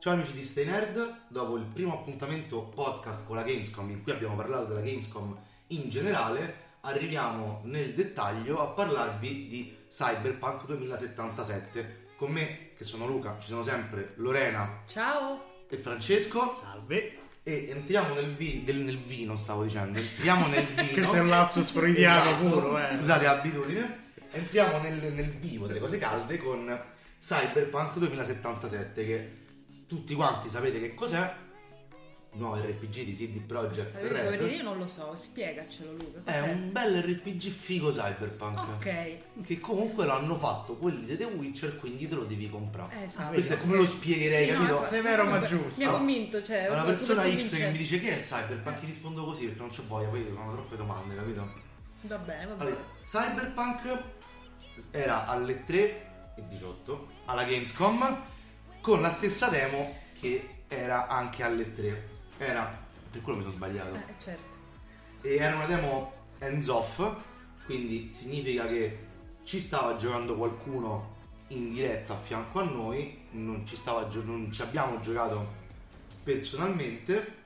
[0.00, 4.12] Ciao amici di Stay Nerd, dopo il primo appuntamento podcast con la Gamescom in cui
[4.12, 5.36] abbiamo parlato della Gamescom
[5.68, 12.08] in generale, arriviamo nel dettaglio a parlarvi di Cyberpunk 2077.
[12.16, 15.64] Con me, che sono Luca, ci sono sempre Lorena Ciao!
[15.68, 17.18] e Francesco Salve.
[17.42, 20.92] e entriamo nel, vi- del- nel vino, stavo dicendo, entriamo nel vino.
[20.92, 22.48] Questo è un lapsus freudiano Esatto.
[22.48, 22.96] puro, eh.
[22.96, 23.98] Scusate, abitudine.
[24.32, 26.80] Entriamo nel, nel vivo delle cose calde con
[27.20, 29.30] Cyberpunk 2077 che
[29.86, 31.48] tutti quanti sapete che cos'è.
[32.32, 34.52] Nuovo RPG di CD Projekt dire, Red.
[34.52, 36.20] io non lo so, spiegacelo Luca.
[36.30, 36.52] È cos'è?
[36.52, 38.58] un bel RPG figo Cyberpunk.
[38.76, 43.00] Ok, Che comunque lo hanno fatto quelli di The Witcher, quindi te lo devi comprare.
[43.00, 43.30] eh, esatto.
[43.30, 44.80] Ah, Questo è come lo spiegherei, Sì, no, capito?
[44.80, 45.80] ma- Severo ma giusto.
[45.80, 46.84] Mi ha convinto, cioè, Una sono
[47.20, 50.08] persona X che mi dice che è Cyberpunk, gli rispondo così perché non c'ho voglia,
[50.08, 51.52] poi fanno troppe domande, capito?
[52.02, 52.70] Va bene, va bene.
[52.70, 54.02] Allora, Cyberpunk
[54.92, 55.78] era alle 3
[56.36, 58.22] e 18 alla Gamescom
[58.80, 62.08] con la stessa demo che era anche alle 3.
[62.38, 62.78] Era,
[63.10, 63.94] per quello mi sono sbagliato.
[63.94, 64.58] Eh, certo.
[65.22, 67.02] E era una demo hands off,
[67.66, 69.06] quindi significa che
[69.44, 71.18] ci stava giocando qualcuno
[71.48, 75.54] in diretta a fianco a noi, non ci, stava non ci abbiamo giocato
[76.22, 77.38] personalmente.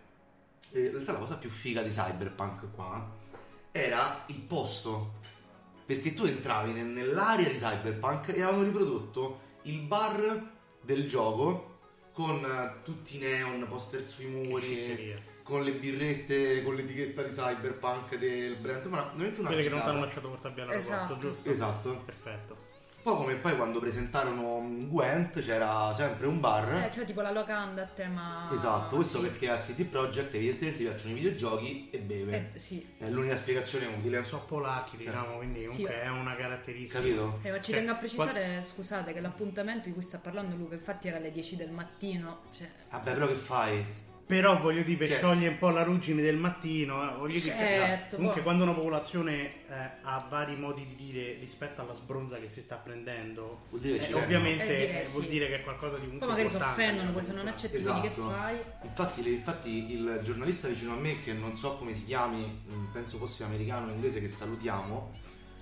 [0.70, 3.22] E in realtà la cosa più figa di Cyberpunk qua
[3.70, 5.14] era il posto,
[5.84, 10.53] perché tu entravi nel- nell'area di Cyberpunk e avevano riprodotto il bar
[10.85, 11.73] del gioco
[12.13, 18.17] con eh, tutti i neon, poster sui muri, con le birrette, con l'etichetta di Cyberpunk
[18.17, 21.19] del brand, ma veramente una Quelli che non ti hanno lasciato portare via l'aeroporto, Esatto.
[21.19, 21.51] giusto?
[21.51, 22.03] Esatto.
[22.05, 22.57] Perfetto.
[23.05, 26.84] Poi come poi quando presentarono Gwent c'era sempre un bar.
[26.86, 28.48] Eh, cioè tipo la locanda a tema...
[28.50, 29.27] esatto, questo sì.
[29.27, 32.50] perché a CD Projekt evidentemente gli piacciono i videogiochi e beve.
[32.55, 32.94] Eh, sì.
[32.97, 34.25] È l'unica spiegazione utile.
[34.25, 35.98] Sono polacchi, diciamo, quindi comunque Sì.
[36.00, 36.98] è una caratteristica.
[37.00, 37.41] Capito?
[37.42, 40.75] Eh, ma ci Cioè, tengo a precisare, scusate, che l'appuntamento di cui sta parlando Luca,
[40.75, 42.44] infatti era alle 10 del mattino.
[42.56, 43.84] Cioè, Vabbè, però che fai?
[44.27, 47.55] Però voglio dire, per Cioè- sciogliere un po' la ruggine del mattino, eh, voglio dire
[47.56, 48.17] che certo.
[48.17, 49.32] comunque quando una popolazione
[49.69, 54.09] eh, ha vari modi di dire rispetto alla sbronza che si sta prendendo, Vuol dire
[54.09, 55.28] eh, ovviamente Eh, eh, vuol sì.
[55.28, 58.00] dire che è qualcosa di comunque Poi magari si importante, offendono, se non accetti Esatto.
[58.00, 58.56] che fai?
[58.82, 62.93] Infatti, le- infatti il giornalista vicino a me, che non so come si chiami, mh,
[62.94, 65.12] penso fosse americano o inglese, che salutiamo,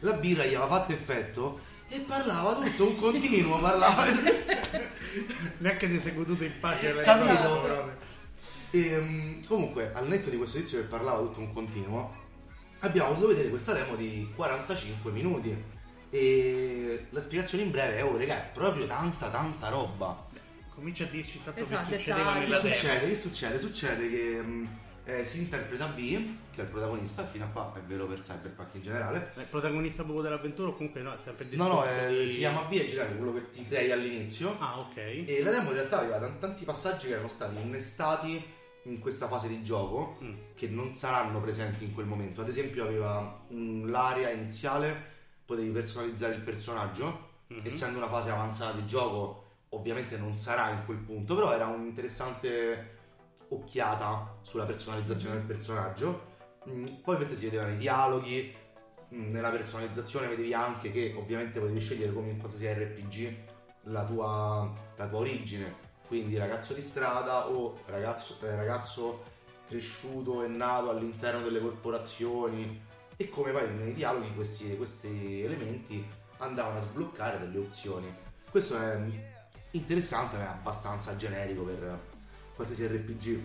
[0.01, 1.59] la birra gli aveva fatto effetto
[1.89, 4.05] e parlava tutto un continuo, parlava.
[5.59, 8.11] Neanche ti sei goduto in pace proprio.
[8.75, 12.15] E, um, comunque, al netto di questo tizio che parlava tutto un continuo,
[12.81, 15.55] abbiamo voluto vedere questa demo di 45 minuti.
[16.09, 20.27] E la spiegazione in breve è: oh, raga, è proprio tanta, tanta roba.
[20.75, 22.75] Comincia a dirci tanto Esatto, che succedeva Che nella demo.
[22.75, 23.09] succede?
[23.09, 23.59] Che succede?
[23.59, 24.69] Succede che um,
[25.05, 25.99] eh, si interpreta B,
[26.51, 29.33] che è il protagonista, fino a qua è vero per Cyberpunk in generale.
[29.35, 32.31] È il protagonista proprio dell'avventura o comunque no, è sempre No, no, discorso eh, di...
[32.31, 34.57] si chiama B, è girare quello che ti crei all'inizio.
[34.59, 34.97] Ah, ok.
[34.97, 39.29] E la demo in realtà aveva tan- tanti passaggi che erano stati innestati in questa
[39.29, 40.35] fase di gioco Mm.
[40.55, 42.41] che non saranno presenti in quel momento.
[42.41, 45.11] Ad esempio aveva mm, l'area iniziale,
[45.45, 47.61] potevi personalizzare il personaggio, Mhm.
[47.65, 52.99] essendo una fase avanzata di gioco ovviamente non sarà in quel punto, però era un'interessante
[53.49, 56.31] occhiata sulla personalizzazione del personaggio.
[56.69, 58.55] Mm, Poi ovviamente si vedevano i dialoghi,
[59.15, 63.37] mm, nella personalizzazione vedevi anche che ovviamente potevi scegliere come in qualsiasi RPG
[63.85, 65.75] la tua, la tua origine,
[66.13, 69.23] quindi ragazzo di strada o ragazzo, eh, ragazzo
[69.67, 72.83] cresciuto e nato all'interno delle corporazioni
[73.17, 76.07] e come poi nei dialoghi questi, questi elementi
[76.37, 78.15] andavano a sbloccare delle opzioni.
[78.51, 79.01] Questo è
[79.71, 81.99] interessante ma è abbastanza generico per
[82.57, 83.41] qualsiasi RPG.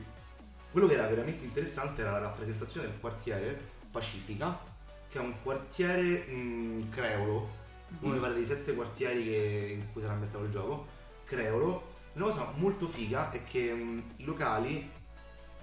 [0.70, 4.60] Quello che era veramente interessante era la rappresentazione del quartiere Pacifica,
[5.08, 7.50] che è un quartiere mh, creolo,
[8.02, 10.86] uno pare dei sette quartieri che- in cui sarà ambientato il gioco,
[11.24, 11.87] creolo.
[12.18, 14.90] Una cosa molto figa è che mh, i locali,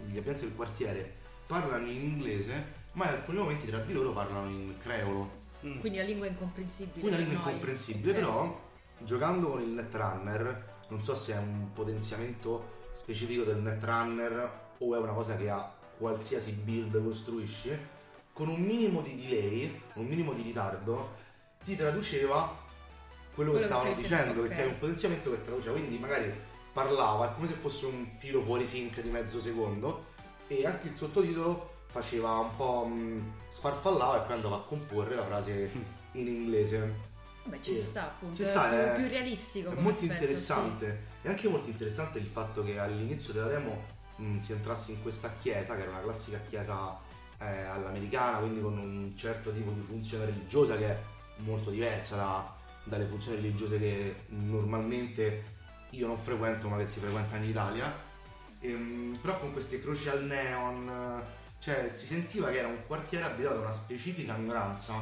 [0.06, 1.14] gli abitanti del quartiere,
[1.48, 5.42] parlano in inglese, ma in alcuni momenti tra di loro parlano in creolo.
[5.66, 5.80] Mm.
[5.80, 7.08] Quindi la lingua è incomprensibile.
[7.08, 7.52] Una per lingua noi.
[7.54, 8.60] incomprensibile, Eh, però
[8.98, 14.98] giocando con il Netrunner, non so se è un potenziamento specifico del Netrunner o è
[14.98, 17.76] una cosa che a qualsiasi build costruisci,
[18.32, 21.16] con un minimo di delay, un minimo di ritardo,
[21.64, 22.62] ti traduceva
[23.34, 24.60] quello che Quello che stavano stai dicendo, perché ok.
[24.60, 26.32] è un potenziamento che traduceva, quindi magari
[26.72, 30.12] parlava, è come se fosse un filo fuori sync di mezzo secondo
[30.48, 35.24] e anche il sottotitolo faceva un po' mh, sfarfallava e poi andava a comporre la
[35.24, 35.70] frase
[36.12, 37.12] in inglese.
[37.44, 37.82] Beh, ci Sì.
[37.82, 38.36] sta appunto.
[38.36, 41.02] Ci è sta, più, è- più realistico È molto effetto, interessante.
[41.22, 43.84] È anche molto interessante il fatto che all'inizio della demo
[44.16, 46.98] mh, si entrasse in questa chiesa, che era una classica chiesa
[47.38, 50.98] eh, all'americana, quindi con un certo tipo di funzione religiosa che è
[51.38, 52.54] molto diversa da-
[52.84, 55.52] dalle funzioni religiose che normalmente
[55.90, 57.92] io non frequento ma che si frequenta in Italia,
[58.60, 61.22] ehm, però con queste croci al neon,
[61.58, 64.94] cioè si sentiva che era un quartiere abitato da una specifica minoranza.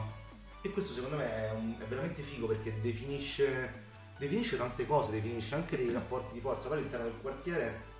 [0.60, 3.72] E questo secondo me è, un- è veramente figo perché definisce,
[4.18, 7.90] definisce tante cose, definisce anche dei rapporti di forza, poi all'interno del quartiere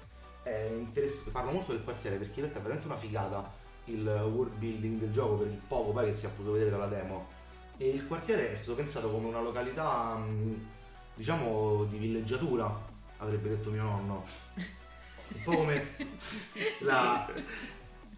[0.43, 4.55] è interessante, parlo molto del quartiere perché in realtà è veramente una figata il world
[4.55, 7.27] building del gioco per il poco poi che si è potuto vedere dalla demo
[7.83, 10.67] e il quartiere è stato pensato come una località mh,
[11.15, 12.81] diciamo di villeggiatura
[13.19, 14.25] avrebbe detto mio nonno
[15.35, 15.97] un po' come
[16.81, 17.29] la,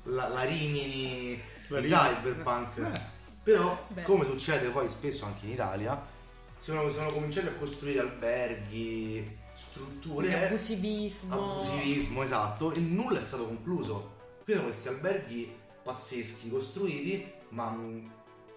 [0.04, 2.14] la, la Rimini La di Rimini.
[2.14, 3.00] Cyberpunk Eh.
[3.42, 4.02] però Beh.
[4.02, 6.12] come succede poi spesso anche in Italia
[6.58, 11.34] sono, sono cominciati a costruire alberghi strutture Quindi abusivismo.
[11.60, 14.12] abusivismo, esatto, e nulla è stato concluso.
[14.44, 18.10] Quindi sono questi alberghi pazzeschi costruiti, ma mh,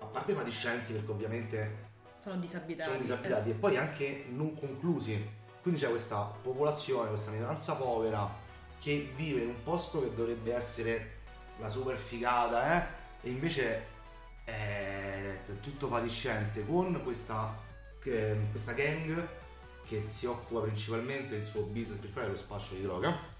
[0.07, 1.85] a parte fatiscenti perché ovviamente
[2.21, 2.89] Sono disabitati.
[2.89, 5.35] sono disabitati e poi anche non conclusi.
[5.61, 8.29] Quindi c'è questa popolazione, questa minoranza povera
[8.79, 11.15] che vive in un posto che dovrebbe essere
[11.59, 12.85] la super figata, eh?
[13.27, 13.85] E invece
[14.45, 17.53] è tutto fatiscente con questa,
[17.99, 19.27] questa gang
[19.85, 23.35] che si occupa principalmente del suo business principale è lo spaccio di droga.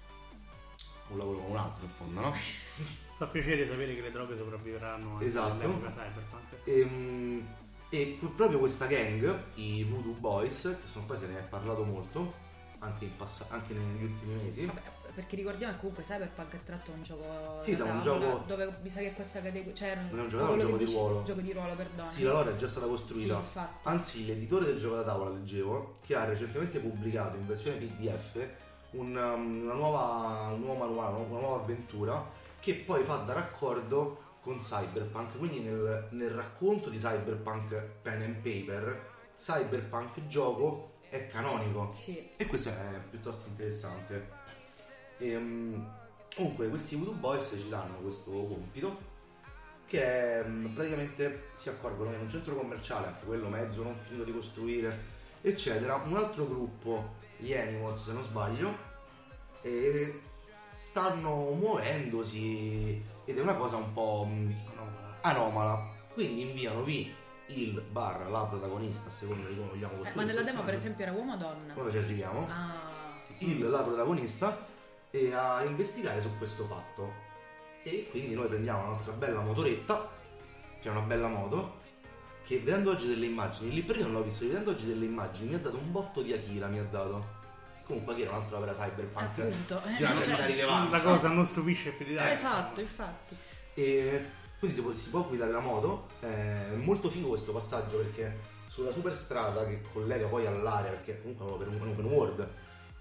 [1.08, 2.34] Un lavoro come un altro in fondo, no?
[3.18, 5.54] Fa piacere sapere che le droghe sopravviveranno Esatto.
[5.54, 6.44] nell'epoca cyberpunk.
[6.64, 7.46] Ehm,
[7.90, 12.34] E, proprio questa gang, i Voodoo Boys, che sono poi se ne è parlato molto,
[12.80, 14.66] anche, in passa- anche negli ultimi mesi.
[14.66, 14.80] Vabbè,
[15.14, 18.76] perché ricordiamo che comunque Cyberpunk è tratto da un gioco Sì, da un gioco- dove
[18.82, 21.22] mi sa che questa categoria cioè Non è un gioco, un gioco di dici- ruolo.
[21.22, 23.42] gioco di ruolo perdono Sì, la lore è già stata costruita.
[23.52, 23.58] Sì.
[23.84, 28.46] Anzi, l'editore del gioco da tavola, leggevo, che ha recentemente pubblicato in versione PDF
[28.90, 32.22] un, um, una nuova, un nuovo manuale, una nuova avventura
[32.68, 35.38] che poi fa da raccordo con Cyberpunk.
[35.38, 39.06] Quindi nel, nel racconto di Cyberpunk Pen and Paper,
[39.40, 41.90] Cyberpunk gioco è canonico.
[41.90, 44.28] sì E questo è piuttosto interessante.
[45.16, 45.94] Ehm,
[46.36, 49.16] comunque questi Voodoo Boys ci danno questo compito
[49.86, 53.94] che è, mm, praticamente si accorgono che in un centro commerciale, anche quello mezzo non
[53.94, 55.04] finito di costruire,
[55.40, 58.76] eccetera, un altro gruppo, gli Animals se non sbaglio,
[59.62, 60.20] e
[60.88, 65.18] stanno muovendosi ed è una cosa un po' Anomala.
[65.20, 65.90] anomala.
[66.14, 66.88] Quindi inviano V
[67.48, 70.14] il barra la protagonista, a seconda di come vogliamo Eh, costruire.
[70.16, 71.74] ma il nella demo per esempio era uomo o donna?
[71.76, 72.96] Ora ci arriviamo ah
[73.40, 74.66] il la protagonista
[75.10, 77.12] e a investigare su questo fatto.
[77.84, 80.10] E quindi noi prendiamo la nostra bella motoretta,
[80.80, 81.80] che è una bella moto,
[82.46, 85.54] che vedendo oggi delle immagini, lì prima non l'ho visto, vedendo oggi delle immagini mi
[85.54, 87.36] ha dato un botto di Akira, mi ha dato.
[87.88, 90.96] Comunque Akira è un'altra opera cyberpunk appunto di una Eh, certa rilevanza.
[90.98, 92.32] La cosa non stupisce più di tanto.
[92.32, 93.34] esatto infatti
[93.74, 94.24] E
[94.58, 96.08] quindi si può, si può guidare la moto.
[96.20, 101.68] È molto figo questo passaggio perché sulla superstrada che collega poi all'area, perché comunque è
[101.68, 102.48] un open, world,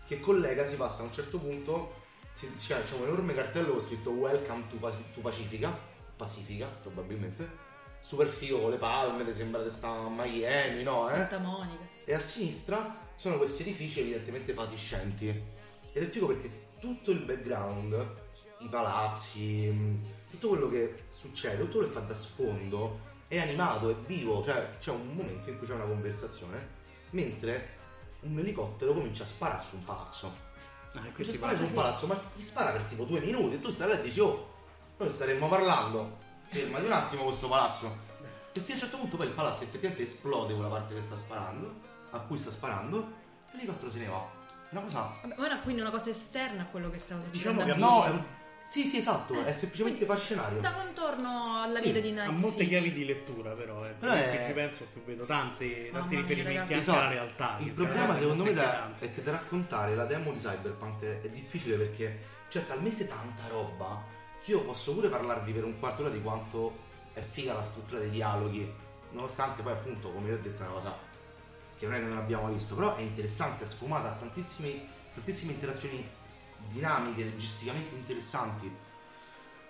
[0.08, 1.96] che collega si passa a un certo punto,
[2.32, 5.78] si, c'è, c'è un enorme cartello con scritto Welcome to, Paci- to Pacifica,
[6.16, 7.50] Pacifica probabilmente,
[8.00, 11.10] super figo con le palme, ti sembra che sta a Miami, no?
[11.10, 11.16] Eh?
[11.16, 15.28] Santa Monica e a sinistra sono questi edifici evidentemente fatiscenti.
[15.28, 18.16] Ed è figo perché tutto il background
[18.60, 23.90] i palazzi mh, tutto quello che succede tutto quello che fa da sfondo è animato
[23.90, 24.44] è vivo.
[24.44, 26.76] Cioè c'è un momento in cui c'è una conversazione
[27.12, 27.76] mentre
[28.22, 30.46] un elicottero comincia a sparare su un palazzo.
[30.94, 33.62] Ah, Comincia a sparare su un palazzo ma gli spara per tipo due minuti e
[33.62, 34.54] tu stai là e dici oh
[34.98, 36.18] noi staremmo parlando.
[36.50, 38.06] Fermati un attimo questo palazzo.
[38.54, 41.16] E fino a un certo punto poi il palazzo effettivamente esplode quella parte che sta
[41.16, 41.74] sparando,
[42.12, 43.14] a cui sta sparando,
[43.52, 44.26] e l'elicottero se ne va.
[44.70, 45.14] Una cosa.
[45.22, 48.06] Vabbè, ma era quindi una cosa esterna a quello che stava succedendo Diciamo che No,
[48.06, 48.24] è un-
[48.66, 50.60] sì, sì, esatto, è semplicemente fa scenario.
[50.60, 52.68] da contorno alla Sì, vita di Ha Night molte City.
[52.68, 53.86] chiavi di lettura, però.
[53.86, 53.92] Eh.
[53.92, 56.74] Però Più è- ci penso, più vedo tanti, tanti mia, riferimenti ragazzi.
[56.74, 57.00] anche Esatto.
[57.00, 57.56] alla realtà.
[57.60, 61.22] Il che problema secondo me da- è che da raccontare la demo di Cyberpunk è,
[61.22, 64.04] è difficile perché c'è talmente tanta roba
[64.44, 66.76] che io posso pure parlarvi per un quarto d'ora di quanto
[67.14, 68.70] è figa la struttura dei dialoghi,
[69.12, 70.94] nonostante poi appunto, come vi ho detto, è una cosa
[71.78, 75.54] che non è che non abbiamo visto, però è interessante, è sfumata, ha tantissime, tantissime
[75.54, 76.08] interazioni
[76.70, 78.72] dinamiche, logisticamente interessanti.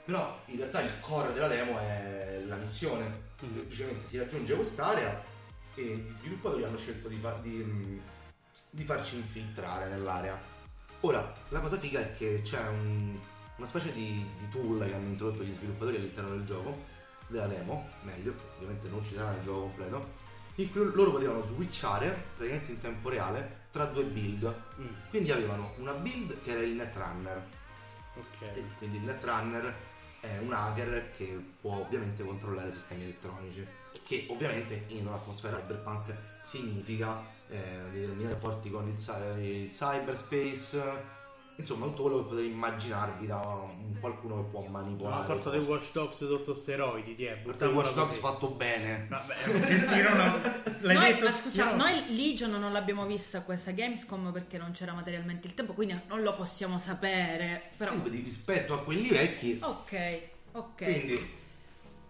[0.06, 3.26] Però in realtà il core della demo è la missione.
[3.40, 3.54] Mhm.
[3.54, 5.24] Semplicemente si raggiunge quest'area
[5.76, 8.00] e gli sviluppatori hanno scelto di, di, mm,
[8.70, 10.40] di farci infiltrare nell'area.
[11.02, 13.20] Ora, la cosa figa è che c'è un-
[13.58, 16.86] una specie di, di tool che hanno introdotto gli sviluppatori all'interno del gioco,
[17.28, 20.08] della demo, meglio, ovviamente non ci sarà nel gioco completo,
[20.60, 24.54] in cui loro potevano switchare praticamente in tempo reale tra due build.
[24.80, 27.42] Mm, Quindi avevano una build che era il Netrunner,
[28.16, 28.42] ok.
[28.42, 29.74] e quindi il Netrunner
[30.20, 33.66] è un hacker che può ovviamente controllare sistemi elettronici,
[34.04, 37.58] che ovviamente in un'atmosfera cyberpunk significa eh,
[37.92, 41.16] determinati rapporti con il, il cyberspace,
[41.58, 45.16] insomma tutto quello che potete immaginarvi da un qualcuno che può manipolare.
[45.18, 45.58] Una sorta di.
[45.58, 48.20] Watch Dogs sotto steroidi, ti è Perché Watch Dogs così.
[48.20, 49.08] fatto bene.
[49.10, 50.42] Vabbè, perché sì, no, no.
[50.82, 51.26] L'hai Noi, detto?
[51.26, 51.84] ma scusa, Io no.
[51.84, 56.22] noi Legion non l'abbiamo vista questa Gamescom perché non c'era materialmente il tempo, quindi non
[56.22, 57.62] lo possiamo sapere.
[57.78, 60.20] Però, Quindi rispetto a quelli vecchi, ok,
[60.54, 60.76] ok.
[60.84, 61.36] quindi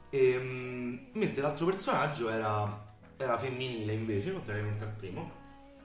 [0.09, 2.85] ehm, mentre l'altro personaggio era,
[3.17, 5.31] era femminile invece, contrariamente al primo,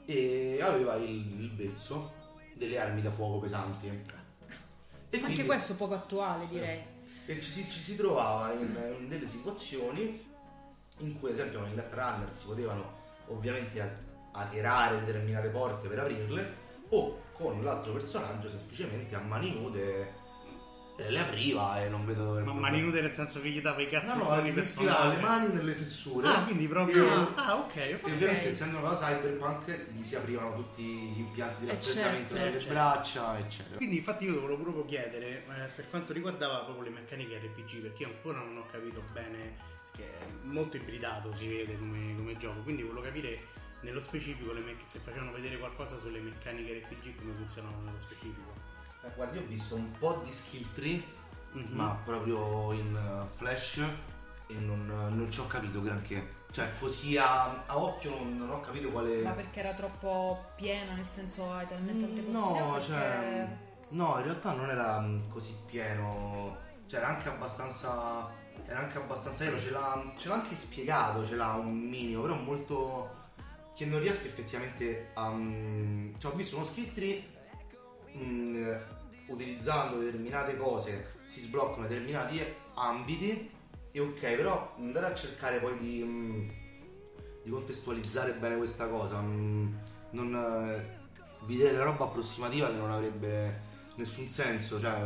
[0.04, 2.20] e aveva il, il vezzo
[2.62, 3.86] delle armi da fuoco pesanti.
[3.86, 6.80] E Anche quindi- questo poco attuale, direi.
[7.26, 10.30] E ci si, ci si trovava in, in delle situazioni
[10.98, 16.60] in cui, ad esempio, nei Netrunner si potevano ovviamente a- hackerare determinate porte per aprirle,
[16.90, 20.20] o con l'altro personaggio semplicemente a mani nude
[21.10, 23.88] le apriva e non vedo dove Ma mani nude nel senso che gli dava i
[23.88, 25.14] cazzi No, no, per infilava sfondare.
[25.16, 26.26] le mani nelle fessure.
[26.28, 27.04] Ah, quindi proprio...
[27.04, 28.10] E- Ah, ok, E ok.
[28.12, 32.44] ovviamente essendo una cosa cyberpunk gli si aprivano tutti gli impianti di Eh, raffreddamento certo,
[32.44, 32.74] delle certo.
[32.74, 33.76] braccia, eccetera.
[33.76, 38.02] Quindi infatti io volevo proprio chiedere eh, per quanto riguardava proprio le meccaniche RPG, perché
[38.02, 39.56] io ancora non ho capito bene,
[39.96, 43.38] che è molto ibridato si vede come, come gioco, quindi volevo capire
[43.82, 48.52] nello specifico le me- se facevano vedere qualcosa sulle meccaniche RPG come funzionavano nello specifico.
[49.04, 51.02] Eh, guarda, io ho visto un po' di skill tree
[51.52, 51.74] Mhm.
[51.76, 53.76] ma proprio in uh, flash
[54.46, 56.40] e non, non ci ho capito granché.
[56.50, 59.22] Cioè, così a, a occhio non, non ho capito quale.
[59.22, 62.72] Ma perché era troppo piena, nel senso hai talmente tante Mm, No, possibilità?
[62.72, 63.56] perché- cioè.
[63.90, 66.56] No, in realtà non era mm, così pieno.
[66.86, 68.30] Cioè, era anche abbastanza.
[68.66, 72.34] Era anche abbastanza vero, ce l'ha, ce l'ha anche spiegato, ce l'ha un minimo, però
[72.34, 73.20] molto.
[73.74, 75.30] Che non riesco effettivamente a.
[75.30, 77.31] mm, Cioè, ho visto uno skill tree.
[78.16, 78.72] Mm,
[79.26, 82.40] utilizzando determinate cose si sbloccano determinati
[82.74, 83.50] ambiti
[83.90, 86.48] e ok, però andare a cercare poi di, mm,
[87.42, 89.74] di contestualizzare bene questa cosa, mm,
[90.10, 91.00] non, eh,
[91.46, 95.04] vi dite la roba approssimativa che non avrebbe nessun senso, cioè,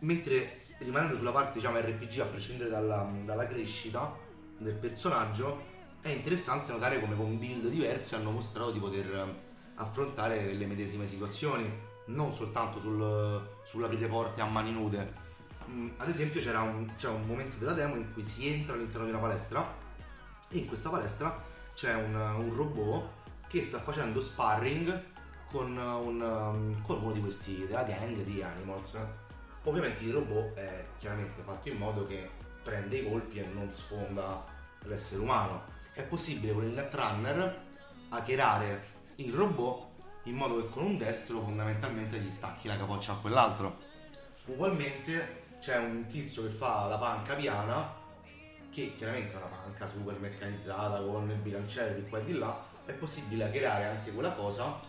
[0.00, 4.14] mentre rimanendo sulla parte diciamo RPG a prescindere dalla, dalla crescita
[4.58, 9.34] del personaggio è interessante notare come con build diversi hanno mostrato di poter eh,
[9.76, 11.68] affrontare le medesime situazioni
[12.06, 15.24] non soltanto sul, sull'aprire porte a mani nude
[15.68, 19.04] Mm, ad esempio c'era un, c'è un momento della demo in cui si entra all'interno
[19.04, 19.74] di una palestra
[20.48, 21.42] e in questa palestra
[21.74, 23.08] c'è un, un robot
[23.48, 25.02] che sta facendo sparring
[25.50, 28.98] con, un, um, con uno di questi della gang di Animals.
[29.64, 32.30] Ovviamente il robot è chiaramente fatto in modo che
[32.62, 34.44] prende i colpi e non sfonda
[34.84, 35.64] l'essere umano.
[35.92, 37.64] È possibile con il Netrunner
[38.10, 39.95] hackerare il robot
[40.26, 43.78] in modo che con un destro fondamentalmente gli stacchi la capoccia a quell'altro.
[44.46, 47.94] Ugualmente c'è un tizio che fa la panca piana,
[48.70, 52.64] che chiaramente è una panca super meccanizzata con il bilanciere di qua e di là,
[52.84, 54.80] è possibile hackerare anche quella cosa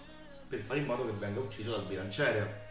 [0.47, 2.65] per fare in modo che venga ucciso dal bilanciere.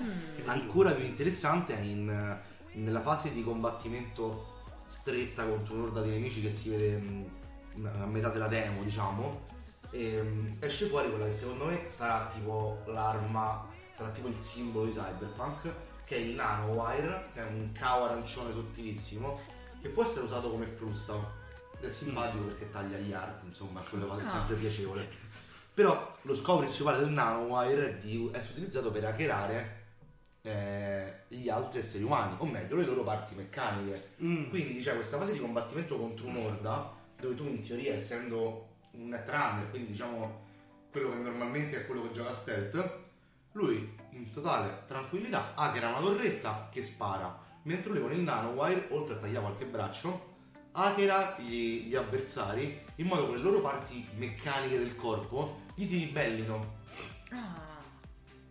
[0.00, 0.48] Mm.
[0.48, 2.38] Ancora più interessante è in-
[2.72, 4.56] nella fase di combattimento
[4.86, 9.56] stretta contro un'orda di nemici che si vede mh, a metà della demo, diciamo.
[9.90, 13.66] E, mh, esce fuori quella che secondo me sarà tipo l'arma,
[13.96, 15.72] sarà tipo il simbolo di Cyberpunk,
[16.04, 19.40] che è il Nanowire, che è un cavo arancione sottilissimo,
[19.80, 21.36] che può essere usato come frusta.
[21.80, 24.30] È simpatico perché taglia gli arti, insomma, quello fa Ah.
[24.30, 25.08] sempre piacevole.
[25.72, 29.76] Però lo scopo principale del nanowire è di essere utilizzato per hackerare
[30.42, 34.14] eh, gli altri esseri umani, o meglio, le loro parti meccaniche.
[34.22, 34.48] Mm.
[34.48, 39.70] Quindi c'è questa fase di combattimento contro un'orda, dove tu in teoria, essendo un netrunner,
[39.70, 40.46] quindi diciamo
[40.90, 42.98] quello che normalmente è quello che gioca a stealth,
[43.52, 49.14] lui in totale tranquillità hackera una torretta che spara, mentre lui con il nanowire, oltre
[49.14, 50.26] a tagliare qualche braccio,
[50.72, 55.98] hackera gli, gli avversari in modo che le loro parti meccaniche del corpo gli si
[55.98, 56.76] ribellino.
[57.30, 57.66] Ah.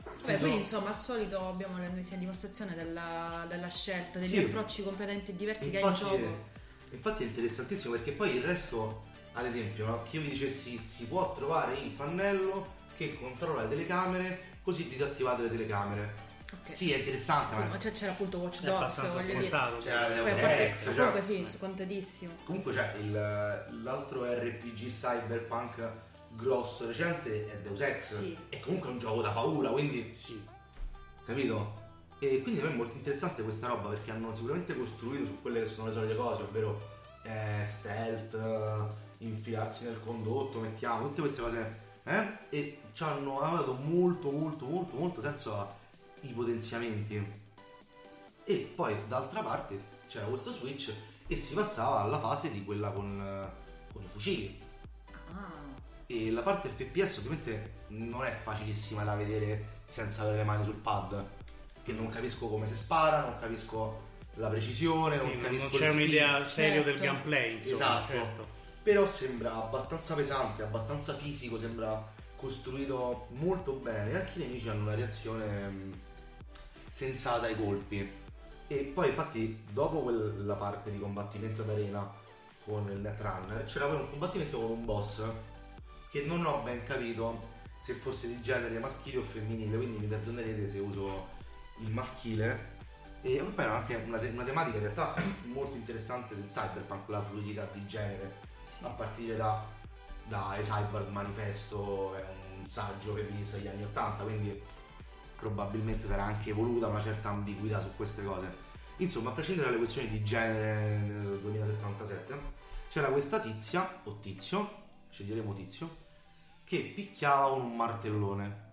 [0.03, 4.37] Vabbè, Questo- quindi insomma al solito abbiamo l'ennesima dimostrazione della, della scelta, degli Sì.
[4.39, 6.45] approcci completamente diversi che hai in Infatti, gioco.
[6.91, 9.03] infatti è interessantissimo perché poi il resto,
[9.37, 13.69] ad esempio, no, che io vi dicessi si può trovare il pannello che controlla le
[13.69, 16.25] telecamere, così disattivate le telecamere.
[16.51, 16.75] Ok.
[16.75, 19.39] Sì, è interessante, ma Ma c'è, c'era appunto Watch È Dogs, abbastanza voglio dire.
[19.49, 19.77] scontato.
[19.77, 22.31] C'era Poi a Deus parte- Ex, cioè- comunque sì, scontatissimo.
[22.45, 25.89] comunque c'è il- l'altro RPG cyberpunk
[26.29, 28.17] grosso recente è Deus Ex.
[28.19, 28.37] Sì.
[28.49, 30.41] È comunque un gioco da paura, quindi Sì.
[31.25, 31.85] capito?
[32.19, 35.61] E quindi a me è molto interessante questa roba perché hanno sicuramente costruito su quelle
[35.63, 38.35] che sono le solite cose, ovvero eh, stealth,
[39.19, 42.37] infilarsi nel condotto, mettiamo tutte queste cose, eh?
[42.49, 45.55] E ci hanno dato molto, molto, molto, molto senso
[46.23, 47.45] ai potenziamenti.
[48.43, 50.93] e poi d'altra parte c'era questo switch
[51.27, 53.49] e si passava alla fase di quella con,
[53.91, 54.57] con i fucili.
[55.33, 55.51] Ah,
[56.07, 60.75] E la parte FPS ovviamente non è facilissima da vedere senza avere le mani sul
[60.75, 61.25] pad.
[61.83, 64.05] Che non capisco come si spara, non capisco
[64.35, 66.47] la precisione, Sì, non capisco non c'è un'idea feel.
[66.47, 67.03] seria del Certo.
[67.13, 68.07] gameplay, insomma, Esatto.
[68.11, 68.47] certo.
[68.87, 74.15] Però sembra abbastanza pesante, abbastanza fisico, sembra costruito molto bene.
[74.15, 75.93] Anche i nemici hanno una reazione mh,
[76.89, 78.09] sensata ai colpi.
[78.65, 82.09] E poi infatti dopo quella parte di combattimento d'arena
[82.63, 85.21] con il Netrunner c'era poi un combattimento con un boss
[86.09, 90.65] che non ho ben capito se fosse di genere maschile o femminile, quindi mi perdonerete
[90.65, 91.27] se uso
[91.81, 92.76] il maschile.
[93.21, 97.23] E poi era anche una, te- una tematica in realtà molto interessante del cyberpunk, la
[97.23, 98.83] fluidità di genere sì.
[98.83, 99.63] a partire da,
[100.25, 102.25] da I Cyborg Manifesto, è
[102.57, 104.61] un saggio femminista degli anni 80, quindi
[105.37, 108.65] probabilmente sarà anche evoluta una certa ambiguità su queste cose.
[108.97, 112.55] Insomma, a prescindere dalle questioni di genere nel 2077,
[112.89, 116.05] c'era questa tizia, o tizio, sceglieremo tizio,
[116.63, 118.65] che picchiava con un martellone.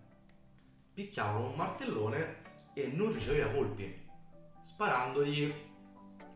[0.94, 4.03] Picchiava con un martellone e non riceveva colpi,
[4.64, 5.52] sparandogli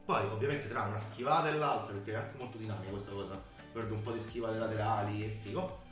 [0.04, 3.92] poi ovviamente tra una schivata e l'altra, perché è anche molto dinamica questa cosa, perde
[3.92, 5.82] un po' di schivate laterali e figo,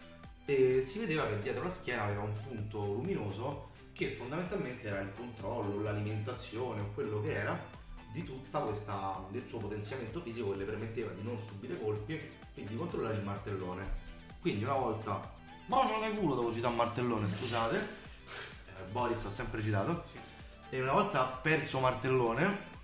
[0.47, 5.13] e si vedeva che dietro la schiena aveva un punto luminoso che fondamentalmente era il
[5.15, 7.59] controllo, l'alimentazione o quello che era
[8.13, 12.65] di tutta questa del suo potenziamento fisico che le permetteva di non subire colpi e
[12.65, 14.05] di controllare il martellone.
[14.41, 15.35] Quindi una volta
[15.67, 18.05] Bacio nel culo devo citare martellone, scusate.
[18.79, 20.05] Eh, Boris ha sempre citato.
[20.69, 22.75] E una volta perso martellone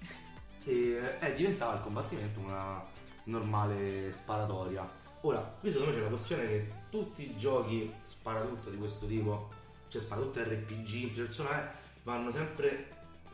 [0.64, 2.82] e è diventata il combattimento una
[3.24, 4.88] normale sparatoria.
[5.22, 9.50] Ora, qui secondo me c'è la questione che tutti i giochi sparatutto di questo tipo,
[9.88, 11.74] cioè sparatutto RPG in prima persona, eh,
[12.04, 12.90] vanno sempre,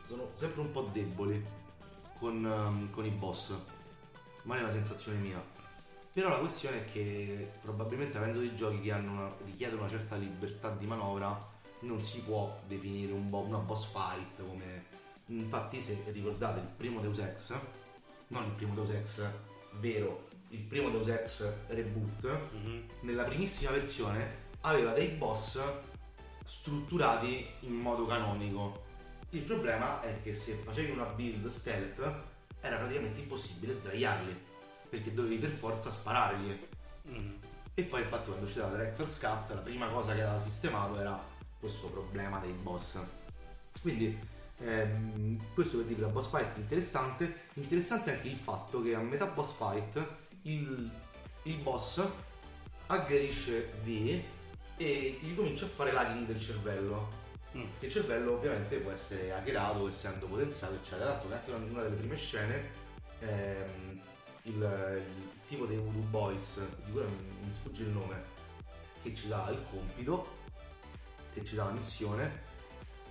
[0.07, 1.43] sono sempre un po' deboli
[2.17, 3.53] con, ehm, con i boss.
[4.43, 5.43] Ma è una sensazione mia.
[6.11, 10.69] Però la questione è che probabilmente avendo dei giochi che una- richiedono una certa libertà
[10.71, 11.37] di manovra,
[11.81, 14.97] non si può definire un bo- una boss fight come
[15.31, 17.55] Infatti, se ricordate il primo Deus Ex,
[18.29, 19.29] non il primo Deus Ex
[19.73, 22.83] vero, il primo Deus Ex reboot, Mhm.
[23.01, 25.61] nella primissima versione aveva dei boss
[26.45, 28.85] strutturati in modo canonico.
[29.31, 31.99] Il problema è che se facevi una build stealth
[32.61, 34.35] era praticamente impossibile sdraiarli,
[34.89, 36.59] perché dovevi per forza sparargli.
[37.03, 37.37] Mhm.
[37.75, 41.28] E poi infatti quando uscita la Director's Cut la prima cosa che aveva sistemato era
[41.59, 42.97] questo problema dei boss.
[43.81, 44.17] Quindi
[44.59, 47.47] ehm, questo per dire la boss fight è interessante.
[47.53, 50.07] Interessante anche il fatto che a metà boss fight
[50.43, 50.89] il,
[51.43, 52.03] il boss
[52.87, 54.21] aggredisce V
[54.77, 57.17] e gli comincia a fare l'hacking del cervello.
[57.57, 57.63] Mm.
[57.79, 61.11] Il cervello ovviamente può essere hackerato essendo potenziato eccetera.
[61.11, 62.71] Tanto che anche in una delle prime scene
[63.19, 63.99] ehm,
[64.43, 68.23] il, il tipo dei Voodoo Boys, di cui mi, mi sfugge il nome,
[69.01, 70.37] che ci dà il compito,
[71.39, 72.47] che ci dà la missione,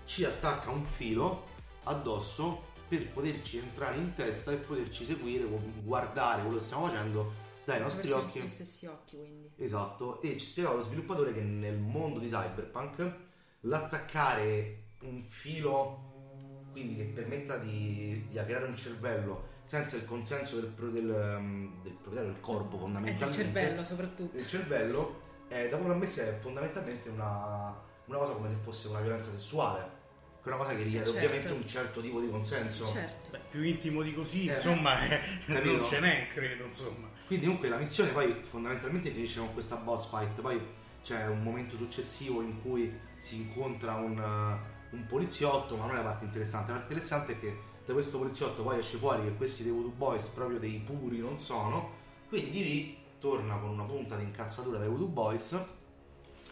[0.05, 1.45] ci attacca un filo
[1.85, 5.45] addosso per poterci entrare in testa e poterci seguire,
[5.83, 7.33] guardare quello che stiamo facendo
[7.64, 8.41] dai nostri occhi.
[8.41, 9.51] gli stessi occhi, quindi.
[9.57, 13.12] Esatto, e ci spiegava lo sviluppatore che nel mondo di Cyberpunk
[13.61, 20.73] l'attaccare un filo, quindi che permetta di, di hackerare un cervello senza il consenso del,
[20.93, 23.41] del, um, del proprietario del corpo E fondamentalmente.
[23.43, 24.37] il cervello soprattutto.
[24.38, 28.88] Il cervello, eh, da come l'ho messa, è fondamentalmente una, una cosa come se fosse
[28.88, 29.97] una violenza sessuale.
[30.42, 31.25] Che è una cosa che richiede Certo.
[31.25, 32.87] ovviamente un certo tipo di consenso.
[32.87, 33.31] Certo.
[33.31, 37.09] Beh, più intimo di così, Eh, insomma, eh, non ce n'è, credo, insomma.
[37.27, 40.61] Quindi comunque la missione poi fondamentalmente finisce con questa boss fight, poi
[41.03, 45.99] c'è un momento successivo in cui si incontra un, uh, un poliziotto, ma non è
[45.99, 49.35] la parte interessante, la parte interessante è che da questo poliziotto poi esce fuori che
[49.35, 51.92] questi dei Voodoo Boys proprio dei puri non sono,
[52.29, 55.59] quindi lì torna con una punta di incazzatura dai Voodoo Boys,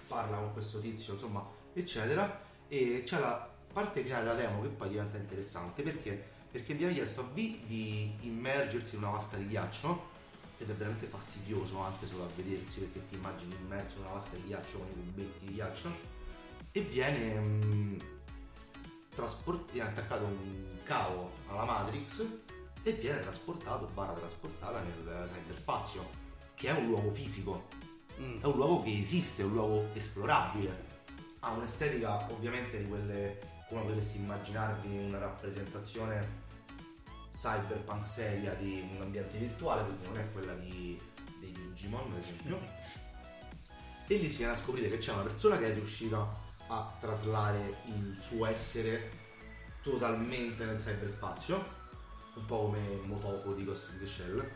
[0.07, 4.88] parla con questo tizio, insomma, eccetera, e c'è la parte finale della demo che poi
[4.88, 6.35] diventa interessante perché?
[6.51, 10.14] Perché viene chiesto a V di immergersi in una vasca di ghiaccio
[10.59, 14.37] ed è veramente fastidioso anche solo a vedersi perché ti immagini immerso in una vasca
[14.37, 15.90] di ghiaccio con i cubetti di ghiaccio
[16.73, 17.99] e viene mm,
[19.14, 22.25] trasport- viene attaccato un cavo alla Matrix
[22.83, 27.69] e viene trasportato barra trasportata nel cyberspazio che è un luogo fisico
[28.20, 28.40] Mm.
[28.40, 30.85] è un luogo che esiste, è un luogo esplorabile.
[31.40, 36.44] Ha un'estetica ovviamente di quelle come potresti immaginarvi una rappresentazione
[37.33, 40.98] cyberpunk seria di un ambiente virtuale, quindi non è quella di,
[41.40, 42.61] dei Digimon ad esempio.
[44.07, 47.76] E lì si viene a scoprire che c'è una persona che è riuscita a traslare
[47.87, 49.11] il suo essere
[49.83, 51.74] totalmente nel cyberspazio,
[52.35, 54.50] un po' come Motoko di Ghost in the Shell,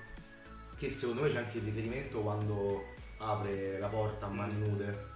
[0.76, 2.84] che secondo me c'è anche il riferimento quando
[3.20, 5.08] apre la porta a mani nude,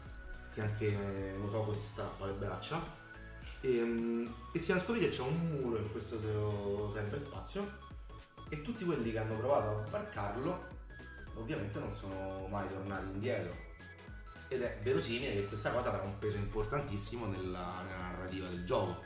[0.54, 2.80] che anche Motoko si strappa le braccia,
[3.60, 7.82] e, mm, e si va a scoprire che c'è un muro in questo cyberspazio
[8.50, 10.72] e tutti quelli che hanno provato a varcarlo
[11.36, 13.56] ovviamente non sono mai tornati indietro
[14.48, 19.02] ed è verosimile che questa cosa avrà un peso importantissimo nella, nella narrativa del gioco.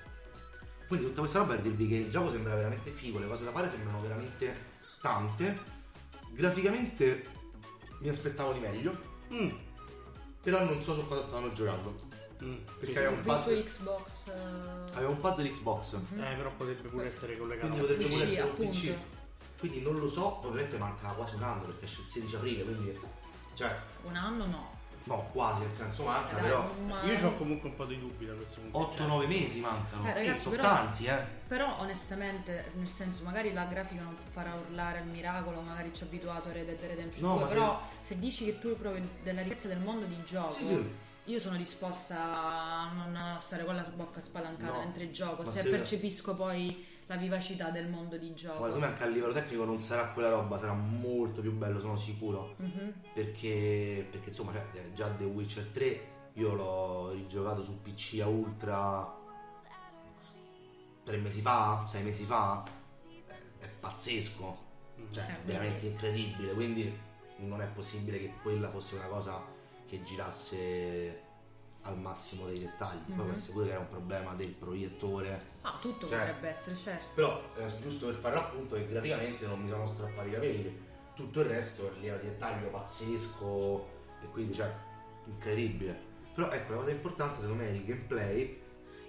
[0.89, 3.53] Quindi tutta questa roba per dirvi che il gioco sembra veramente figo, le cose da
[3.53, 4.55] fare sembrano veramente
[5.01, 5.77] tante.
[6.33, 7.25] Graficamente
[7.99, 8.97] mi aspettavo di meglio,
[9.33, 9.49] Mm.
[10.43, 12.07] però non so su cosa stavano giocando.
[12.43, 12.55] Mm.
[12.79, 12.99] Perché Sì.
[12.99, 14.27] aveva un Qui su pad, Xbox.
[14.29, 17.67] eh, aveva un pad Xbox, Eh, però potrebbe pure essere collegato.
[17.69, 18.71] quindi potrebbe pure PC, essere un.
[18.71, 18.95] PC.
[19.59, 23.01] Quindi non lo so, ovviamente manca quasi un anno perché esce il 16 aprile, quindi
[23.55, 24.78] cioè Un anno no.
[25.09, 28.27] No, quasi nel senso manca, Dai, però ma- Io ho comunque un po' di dubbi
[28.27, 29.05] da questo punto di vista.
[29.05, 30.03] 8-9 mesi mancano.
[30.09, 31.25] Eh, Sì, ragazzi, sono però- tanti, eh.
[31.49, 36.07] Però onestamente, nel senso, magari la grafica non farà urlare al miracolo, magari ci ha
[36.07, 38.18] abituato a Red Dead Redemption No, 2, ma se- però se...
[38.18, 40.90] dici che tu provi della ricchezza del mondo di gioco, Sì, sì.
[41.25, 45.71] io sono disposta a non stare con la bocca spalancata No, mentre gioco, se se-
[45.71, 48.61] percepisco poi la vivacità del mondo di gioco.
[48.61, 51.81] Ma secondo me anche a livello tecnico non sarà quella roba, sarà molto più bello,
[51.81, 52.55] sono sicuro.
[52.57, 52.92] Mhm.
[53.14, 58.27] Perché, perché insomma, cioè, eh, già The Witcher 3 io l'ho rigiocato su PC a
[58.29, 59.16] Ultra
[61.05, 62.62] tre mesi fa, sei mesi fa.
[63.59, 64.66] È pazzesco,
[65.01, 65.12] Mm.
[65.12, 66.53] cioè Eh, è veramente incredibile.
[66.53, 66.97] Quindi
[67.38, 69.42] non è possibile che quella fosse una cosa
[69.87, 71.23] che girasse
[71.88, 72.98] al massimo dei dettagli.
[73.07, 73.24] Poi Mhm.
[73.24, 77.07] può essere pure che era un problema del proiettore Ah, tutto Cioè- potrebbe essere, certo.
[77.14, 80.87] Però è giusto per fare l'appunto che graficamente non mi sono strappati i capelli.
[81.14, 83.87] Tutto il resto è lì a dettaglio pazzesco
[84.22, 84.72] e quindi cioè
[85.27, 86.07] incredibile.
[86.35, 88.61] Però ecco la cosa importante secondo me è il gameplay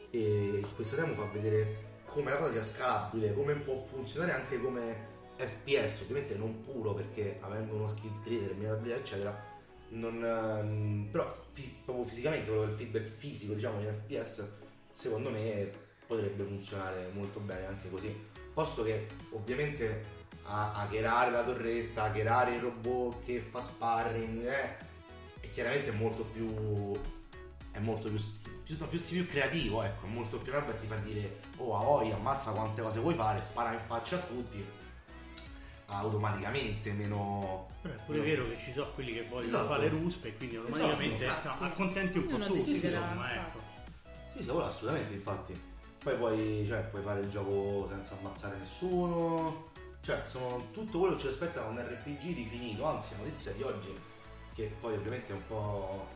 [0.09, 5.07] e questo demo fa vedere come la cosa sia scalabile, come può funzionare anche come
[5.37, 9.43] FPS, ovviamente non puro perché avendo uno skill tree, determinabilità eccetera,
[9.89, 11.36] non, ehm, però
[11.84, 14.47] proprio fisicamente, il feedback fisico diciamo di FPS
[14.93, 15.71] secondo me
[16.06, 18.28] potrebbe funzionare molto bene anche così.
[18.54, 24.78] Posto che ovviamente a hackerare la torretta, hackerare il robot che fa sparring, eh,
[25.39, 26.97] è chiaramente molto più.
[27.71, 28.19] è molto più,
[28.63, 31.84] più, no, più, più creativo, ecco, è molto più roba ti fa dire oh a
[31.84, 34.78] voi ammazza quante cose vuoi fare, spara in faccia a tutti
[35.89, 39.67] automaticamente meno Però è pure meno- vero che ci sono quelli che vogliono Esatto.
[39.67, 41.47] fare le ruspe e quindi automaticamente Esatto.
[41.47, 43.60] insomma, accontenti un po' tutti, insomma, ecco.
[44.36, 45.62] Sì, sì, assolutamente, infatti.
[46.02, 49.67] Poi puoi, cioè, puoi fare il gioco senza ammazzare nessuno.
[50.02, 52.86] Cioè, sono tutto quello che ci aspetta un RPG definito.
[52.86, 53.93] Anzi, la notizia di oggi,
[54.54, 56.08] che poi ovviamente è un po'.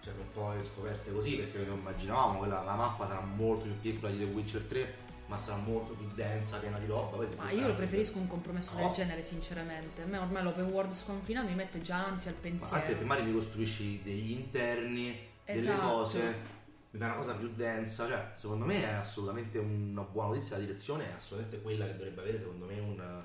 [0.00, 3.64] Cioè, un po' le scoperte così, perché non immaginavamo che la, la mappa sarà molto
[3.64, 4.94] più piccola di The Witcher 3,
[5.26, 7.24] ma sarà molto più densa, piena di roba.
[7.36, 8.84] Ma io lo preferisco un compromesso No.
[8.86, 10.02] del genere, sinceramente.
[10.02, 12.74] A me ormai l'open world sconfinato mi mette già ansia al Ma pensiero.
[12.74, 15.86] anche perché magari ti costruisci degli interni, delle Esatto.
[15.86, 16.54] cose,
[16.90, 20.62] mi fa una cosa più densa, cioè secondo me è assolutamente una buona notizia, la
[20.64, 23.22] direzione è assolutamente quella che dovrebbe avere secondo me un,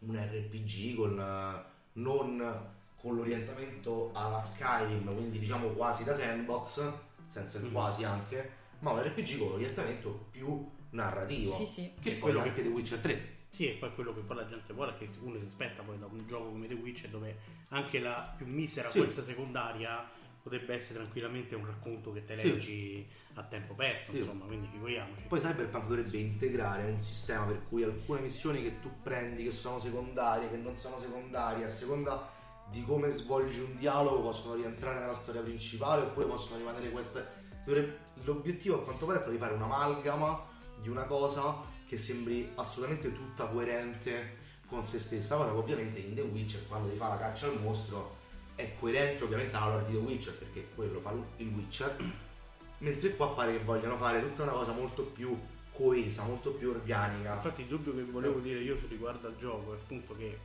[0.00, 6.90] un RPG con non con l'orientamento alla Skyrim, quindi diciamo quasi da sandbox,
[7.26, 7.72] senza il Mhm.
[7.72, 11.92] quasi anche, ma un RPG con l'orientamento più narrativo, Sì, sì.
[12.00, 13.36] che Che è quello anche The Witcher 3.
[13.50, 15.98] Sì, e poi quello che poi la gente vuole è che uno si aspetta poi
[15.98, 17.36] da un gioco come The Witcher dove
[17.68, 18.98] anche la più misera Sì.
[18.98, 20.06] questa secondaria
[20.42, 22.50] potrebbe essere tranquillamente un racconto che te Sì.
[22.50, 24.18] leggi a tempo perso, Sì.
[24.18, 25.22] insomma, quindi figuriamoci.
[25.28, 29.78] Poi Cyberpunk dovrebbe integrare un sistema per cui alcune missioni che tu prendi che sono
[29.80, 32.30] secondarie, che non sono secondarie, a seconda
[32.70, 37.40] di come svolgi un dialogo possono rientrare nella storia principale oppure possono rimanere queste.
[37.64, 40.50] dovrebbe- L'obiettivo a quanto pare è quello di fare un'amalgama
[40.82, 46.14] di una cosa che sembri assolutamente tutta coerente con se stessa, cosa che ovviamente in
[46.14, 48.16] The Witcher quando ti fa la caccia al mostro
[48.54, 51.96] è coerente ovviamente alla lore di The Witcher perché quello fa il Witcher
[52.78, 55.38] mentre qua pare che vogliano fare tutta una cosa molto più
[55.72, 57.34] coesa, molto più organica.
[57.34, 60.38] Infatti il dubbio che volevo dire io riguardo al gioco è appunto che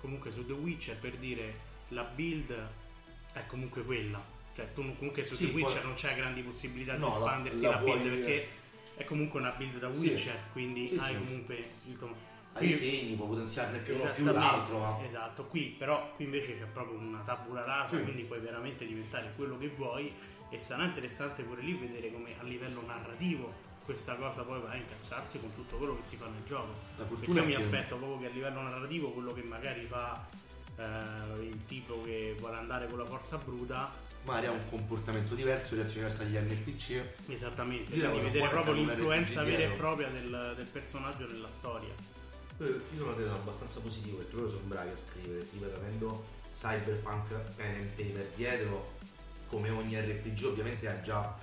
[0.00, 2.54] comunque su The Witcher per dire la build
[3.32, 4.22] è comunque quella.
[4.54, 7.18] Cioè tu comunque su Sì, The Witcher poi- non c'hai grandi possibilità No, di la-
[7.18, 8.48] espanderti la la, build puoi- perché
[9.00, 9.98] è comunque una build da Sì.
[9.98, 11.18] Witcher, quindi Sì, hai sì.
[11.18, 12.14] comunque il tuo...
[12.52, 16.64] Hai i Qui- segni, puoi potenziarne più più l'altro, Esatto, qui però qui invece c'è
[16.64, 18.02] proprio una tabula rasa, Sì.
[18.02, 20.12] quindi puoi veramente diventare quello che vuoi
[20.50, 24.76] e sarà interessante pure lì vedere come a livello narrativo questa cosa poi va a
[24.76, 26.74] incastrarsi con tutto quello che si fa nel gioco.
[26.96, 30.28] Perché io mi aspetto proprio che a livello narrativo quello che magari fa
[30.76, 33.90] eh, il tipo che vuole andare con la forza bruta
[34.24, 37.02] magari ha un comportamento diverso in relazione verso agli NPC.
[37.28, 41.92] Esattamente, Io quindi vedere proprio l'influenza vera e propria del, del personaggio nella storia.
[42.58, 47.32] Eh, Io sono andato abbastanza positivo perché loro sono bravi a scrivere, ripeto, avendo Cyberpunk
[47.56, 48.94] pen and paper dietro,
[49.48, 51.36] come ogni RPG ovviamente hai già,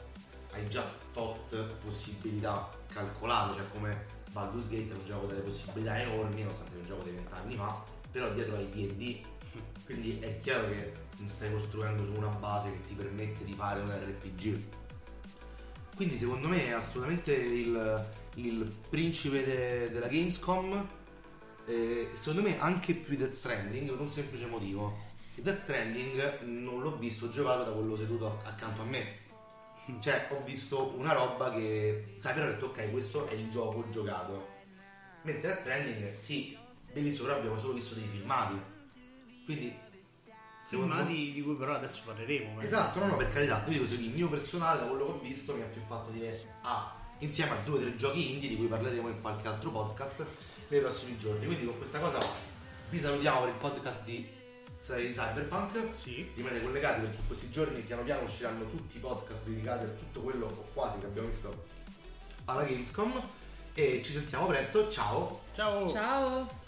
[0.52, 6.44] hai già tot possibilità calcolate, cioè come Baldur's Gate è un gioco dalle possibilità enormi,
[6.44, 9.26] nonostante sia un gioco di vent'anni fa, però dietro hai D&D,
[9.86, 10.94] quindi è chiaro che
[11.26, 14.60] stai costruendo su una base che ti permette di fare un RPG.
[15.96, 20.88] Quindi secondo me è assolutamente il, il principe de- della Gamescom.
[21.66, 25.06] eh, secondo me anche più Death Stranding per un semplice motivo.
[25.36, 29.26] Il Death Stranding non l'ho visto giocato da quello seduto accanto a me.
[30.00, 32.14] Cioè, ho visto una roba che.
[32.18, 34.48] Sai, però ho detto, ok, questo è il gioco giocato.
[35.24, 36.58] Mentre Death Stranding, sì,
[36.94, 38.60] bellissimo, però abbiamo solo visto dei filmati.
[39.46, 39.86] Quindi.
[40.68, 42.62] Secondo me- Filmati di cui però adesso parleremo.
[42.62, 42.66] eh.
[42.66, 45.20] Esatto, no, no, per carità, io dico se il mio personale, da quello che ho
[45.20, 48.56] visto, mi ha più fatto dire ah, insieme a due o tre giochi indie di
[48.58, 50.26] cui parleremo in qualche altro podcast
[50.68, 51.46] nei prossimi giorni.
[51.46, 52.20] Quindi con questa cosa
[52.90, 54.36] vi salutiamo per il podcast di
[54.80, 55.82] di Cyberpunk.
[56.00, 56.32] Sì.
[56.36, 60.22] Rimanete collegati perché in questi giorni piano piano usciranno tutti i podcast dedicati a tutto
[60.22, 61.66] quello o quasi che abbiamo visto
[62.46, 63.20] alla Gamescom.
[63.74, 65.42] E ci sentiamo presto, ciao!
[65.54, 65.90] Ciao.
[65.90, 66.67] Ciao!